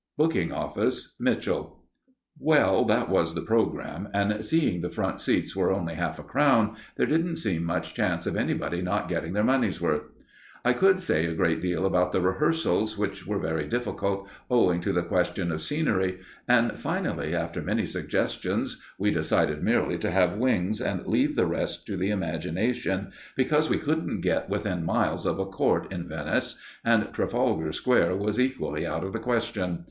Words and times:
_Booking 0.17 0.51
Office: 0.51 1.15
Mitchell. 1.19 1.83
Well, 2.39 2.85
that 2.85 3.07
was 3.07 3.35
the 3.35 3.41
programme, 3.43 4.09
and, 4.15 4.43
seeing 4.43 4.81
the 4.81 4.89
front 4.89 5.21
seats 5.21 5.55
were 5.55 5.71
only 5.71 5.93
half 5.93 6.17
a 6.17 6.23
crown, 6.23 6.75
there 6.97 7.05
didn't 7.05 7.35
seem 7.35 7.63
much 7.63 7.93
chance 7.93 8.25
of 8.25 8.35
anybody 8.35 8.81
not 8.81 9.07
getting 9.07 9.33
their 9.33 9.43
money's 9.43 9.79
worth. 9.79 10.07
I 10.65 10.73
could 10.73 10.99
say 10.99 11.27
a 11.27 11.35
great 11.35 11.61
deal 11.61 11.85
about 11.85 12.13
the 12.13 12.19
rehearsals, 12.21 12.97
which 12.97 13.27
were 13.27 13.37
very 13.37 13.67
difficult, 13.67 14.27
owing 14.49 14.81
to 14.81 14.91
the 14.91 15.03
question 15.03 15.51
of 15.51 15.61
scenery; 15.61 16.17
and 16.47 16.79
finally, 16.79 17.35
after 17.35 17.61
many 17.61 17.85
suggestions, 17.85 18.81
we 18.97 19.11
decided 19.11 19.61
merely 19.61 19.99
to 19.99 20.09
have 20.09 20.35
wings, 20.35 20.81
and 20.81 21.05
leave 21.05 21.35
the 21.35 21.45
rest 21.45 21.85
to 21.85 21.95
the 21.95 22.09
imagination, 22.09 23.11
because 23.37 23.69
we 23.69 23.77
couldn't 23.77 24.21
get 24.21 24.49
within 24.49 24.83
miles 24.83 25.27
of 25.27 25.37
a 25.37 25.45
court 25.45 25.93
in 25.93 26.09
Venice, 26.09 26.57
and 26.83 27.09
Trafalgar 27.13 27.71
Square 27.71 28.15
was 28.15 28.39
equally 28.39 28.83
out 28.83 29.03
of 29.03 29.13
the 29.13 29.19
question. 29.19 29.79